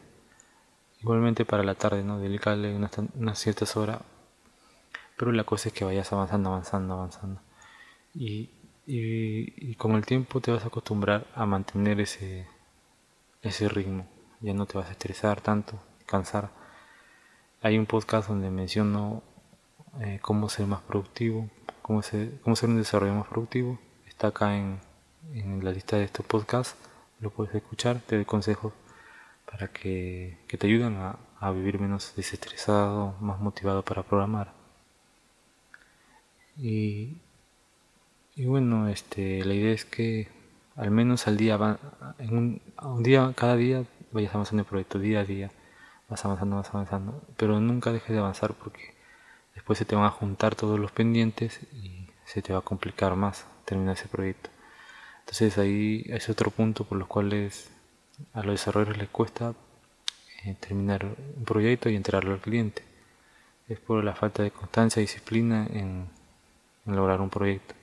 Igualmente 1.06 1.46
para 1.46 1.62
la 1.62 1.76
tarde, 1.76 2.04
¿no? 2.04 2.18
Dedícale 2.18 2.76
unas, 2.76 2.98
unas 3.14 3.38
ciertas 3.38 3.78
horas, 3.78 4.00
pero 5.16 5.32
la 5.32 5.44
cosa 5.44 5.70
es 5.70 5.76
que 5.76 5.86
vayas 5.86 6.12
avanzando, 6.12 6.50
avanzando, 6.50 6.96
avanzando. 6.96 7.42
Y, 8.16 8.50
con 9.78 9.92
el 9.92 10.04
tiempo 10.04 10.42
te 10.42 10.50
vas 10.50 10.64
a 10.64 10.70
acostumbrar 10.70 11.28
a 11.36 11.46
mantener 11.46 12.00
ese, 12.00 12.48
ese 13.44 13.70
ritmo. 13.70 14.08
Ya 14.42 14.56
no 14.56 14.66
te 14.66 14.80
vas 14.80 14.90
a 14.90 14.94
estresar 14.94 15.42
tanto, 15.42 15.80
cansar. 16.08 16.50
Hay 17.62 17.78
un 17.78 17.86
podcast 17.86 18.28
donde 18.30 18.50
menciono 18.50 19.22
eh, 20.02 20.18
cómo 20.24 20.50
ser 20.50 20.66
más 20.66 20.82
productivo, 20.82 21.52
cómo 21.84 22.02
ser, 22.02 22.40
cómo 22.42 22.56
ser 22.56 22.70
un 22.70 22.78
desarrollo 22.78 23.14
más 23.14 23.28
productivo. 23.28 23.78
Está 24.08 24.30
acá 24.30 24.58
en, 24.58 24.80
en 25.36 25.64
la 25.64 25.70
lista 25.70 25.98
de 25.98 26.06
estos 26.06 26.26
podcasts. 26.26 26.76
Lo 27.20 27.30
puedes 27.30 27.54
escuchar, 27.54 28.00
te 28.00 28.16
doy 28.16 28.26
consejos 28.26 28.74
para 29.56 29.70
que, 29.72 30.38
te 30.48 30.68
ayuden 30.68 30.98
a, 30.98 31.52
vivir 31.52 31.80
menos 31.80 32.14
desestresado, 32.18 33.16
más 33.22 33.40
motivado 33.40 33.84
para 33.84 34.04
programar. 34.04 34.52
Y, 36.58 37.18
bueno, 38.36 38.90
este, 38.90 39.46
la 39.46 39.54
idea 39.54 39.72
es 39.74 39.86
que 39.86 40.28
al 40.76 40.92
menos 40.92 41.28
al 41.28 41.38
día, 41.38 41.58
un 42.20 42.60
día, 43.02 43.32
cada 43.34 43.56
día 43.56 43.86
vayas 44.12 44.36
avanzando 44.36 44.64
el 44.64 44.68
proyecto, 44.68 45.00
día 45.00 45.22
a 45.22 45.24
día, 45.24 45.52
vas 46.10 46.26
avanzando, 46.26 46.58
vas 46.58 46.70
avanzando, 46.74 47.22
pero 47.38 47.62
nunca 47.62 47.94
dejes 47.94 48.10
de 48.10 48.20
avanzar 48.20 48.56
porque 48.56 48.94
después 49.54 49.80
se 49.80 49.86
te 49.86 49.96
van 49.96 50.06
a 50.06 50.10
juntar 50.10 50.56
todos 50.56 50.78
los 50.80 50.92
pendientes 50.92 51.62
y 51.72 52.10
se 52.26 52.42
te 52.42 52.52
va 52.52 52.60
a 52.60 52.62
complicar 52.62 53.16
más 53.16 53.46
terminar 53.64 53.96
ese 53.96 54.10
proyecto. 54.10 54.50
Entonces 55.22 55.58
ahí 55.58 56.04
es 56.08 56.28
otro 56.30 56.52
punto 56.52 56.84
por 56.84 56.98
los 56.98 57.08
cuales 57.08 57.72
a 58.34 58.44
los 58.44 58.54
desarrolladores 58.54 58.98
les 58.98 59.10
cuesta 59.10 59.54
eh, 60.44 60.56
terminar 60.60 61.06
un 61.38 61.46
proyecto 61.46 61.90
y 61.90 61.96
entregarlo 61.96 62.34
al 62.34 62.42
cliente. 62.42 62.84
Es 63.68 63.80
por 63.80 64.04
la 64.04 64.16
falta 64.16 64.44
de 64.44 64.52
constancia 64.52 65.02
y 65.02 65.06
disciplina 65.06 65.68
en 65.68 66.08
lograr 66.86 67.22
un 67.22 67.30
proyecto. 67.30 67.76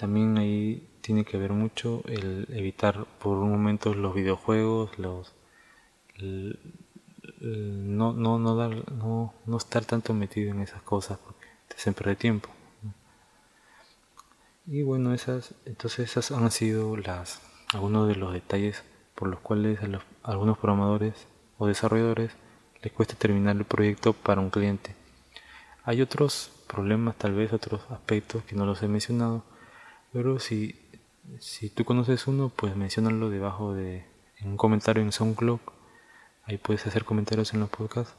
También 0.00 0.38
ahí 0.38 0.88
tiene 1.02 1.26
que 1.26 1.36
ver 1.36 1.52
mucho 1.52 2.02
el 2.06 2.46
evitar 2.50 3.04
por 3.18 3.36
un 3.36 3.50
momento 3.50 3.92
los 3.92 4.14
videojuegos, 4.14 4.98
los 4.98 5.34
no, 7.40 8.12
no, 8.14 8.38
no, 8.38 8.56
dar, 8.56 8.90
no, 8.92 9.34
no 9.44 9.56
estar 9.56 9.84
tanto 9.84 10.14
metido 10.14 10.52
en 10.52 10.60
esas 10.60 10.82
cosas 10.82 11.18
porque 11.18 11.46
te 11.68 11.76
hacen 11.76 11.92
perder 11.92 12.16
tiempo. 12.16 12.48
Y 14.72 14.84
bueno, 14.84 15.12
esas, 15.12 15.52
entonces 15.64 16.10
esas 16.10 16.30
han 16.30 16.48
sido 16.52 16.96
las, 16.96 17.42
algunos 17.74 18.06
de 18.06 18.14
los 18.14 18.32
detalles 18.32 18.84
por 19.16 19.26
los 19.26 19.40
cuales 19.40 19.82
a, 19.82 19.88
los, 19.88 20.04
algunos 20.22 20.58
programadores 20.58 21.26
o 21.58 21.66
desarrolladores 21.66 22.30
les 22.80 22.92
cuesta 22.92 23.16
terminar 23.16 23.56
el 23.56 23.64
proyecto 23.64 24.12
para 24.12 24.40
un 24.40 24.48
cliente. 24.50 24.94
Hay 25.82 26.00
otros 26.00 26.52
problemas, 26.68 27.18
tal 27.18 27.34
vez 27.34 27.52
otros 27.52 27.82
aspectos 27.90 28.44
que 28.44 28.54
no 28.54 28.64
los 28.64 28.80
he 28.84 28.86
mencionado, 28.86 29.42
pero 30.12 30.38
si, 30.38 30.80
si 31.40 31.68
tú 31.68 31.84
conoces 31.84 32.28
uno, 32.28 32.52
pues 32.54 32.76
mencionalo 32.76 33.28
debajo 33.28 33.74
de 33.74 34.06
en 34.38 34.50
un 34.50 34.56
comentario 34.56 35.02
en 35.02 35.10
SoundCloud. 35.10 35.58
Ahí 36.44 36.58
puedes 36.58 36.86
hacer 36.86 37.04
comentarios 37.04 37.52
en 37.54 37.58
los 37.58 37.70
podcasts 37.70 38.14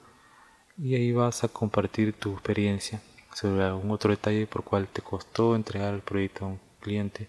y 0.77 0.95
ahí 0.95 1.13
vas 1.13 1.45
a 1.45 1.47
compartir 1.47 2.11
tu 2.11 2.33
experiencia 2.33 3.01
sobre 3.33 3.63
algún 3.63 3.91
otro 3.91 4.11
detalle 4.11 4.47
por 4.47 4.63
cual 4.63 4.87
te 4.87 5.01
costó 5.01 5.55
entregar 5.55 5.93
el 5.93 6.01
proyecto 6.01 6.45
a 6.45 6.49
un 6.49 6.59
cliente 6.79 7.27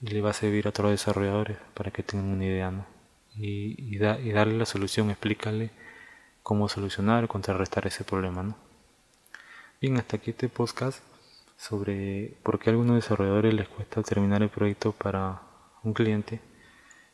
y 0.00 0.08
le 0.08 0.20
va 0.20 0.30
a 0.30 0.34
servir 0.34 0.66
a 0.66 0.70
otros 0.70 0.90
desarrolladores 0.90 1.58
para 1.74 1.90
que 1.90 2.02
tengan 2.02 2.28
una 2.28 2.44
idea 2.44 2.70
¿no? 2.70 2.86
y, 3.36 3.74
y, 3.78 3.96
y 3.96 4.32
darle 4.32 4.58
la 4.58 4.66
solución, 4.66 5.10
explícale 5.10 5.70
cómo 6.42 6.68
solucionar 6.68 7.24
o 7.24 7.28
contrarrestar 7.28 7.86
ese 7.86 8.04
problema. 8.04 8.42
¿no? 8.42 8.56
Bien, 9.80 9.96
hasta 9.96 10.16
aquí 10.16 10.30
este 10.30 10.48
podcast 10.48 11.02
sobre 11.56 12.36
por 12.42 12.58
qué 12.58 12.70
a 12.70 12.72
algunos 12.72 12.96
desarrolladores 12.96 13.52
les 13.52 13.68
cuesta 13.68 14.02
terminar 14.02 14.42
el 14.42 14.48
proyecto 14.48 14.92
para 14.92 15.42
un 15.82 15.92
cliente. 15.92 16.40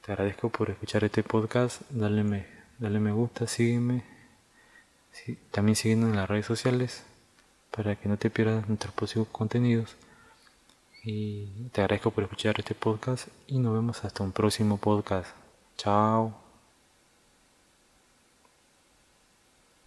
Te 0.04 0.12
agradezco 0.12 0.50
por 0.50 0.70
escuchar 0.70 1.02
este 1.04 1.22
podcast, 1.22 1.80
dale 1.90 2.22
me, 2.22 2.46
dale 2.78 3.00
me 3.00 3.10
gusta, 3.12 3.46
sígueme, 3.46 4.04
también 5.50 5.76
síguenos 5.76 6.10
en 6.10 6.16
las 6.16 6.28
redes 6.28 6.44
sociales 6.44 7.06
para 7.74 7.96
que 7.96 8.08
no 8.08 8.16
te 8.16 8.30
pierdas 8.30 8.68
nuestros 8.68 8.94
próximos 8.94 9.28
contenidos. 9.28 9.96
Y 11.02 11.68
te 11.72 11.82
agradezco 11.82 12.10
por 12.10 12.24
escuchar 12.24 12.54
este 12.58 12.74
podcast 12.74 13.28
y 13.46 13.58
nos 13.58 13.74
vemos 13.74 14.04
hasta 14.04 14.22
un 14.22 14.32
próximo 14.32 14.78
podcast. 14.78 15.30
Chao. 15.76 16.43